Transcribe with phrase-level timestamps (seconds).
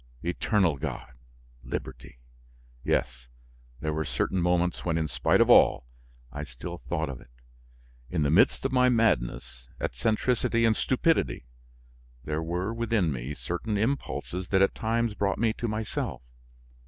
[0.23, 1.13] Eternal God,
[1.63, 2.17] liberty!
[2.83, 3.27] Yes,
[3.81, 5.85] there were certain moments when, in spite of all,
[6.31, 7.29] I still thought of it.
[8.09, 11.45] In the midst of my madness, eccentricity, and stupidity,
[12.23, 16.23] there were within me certain impulses that at times brought me to myself.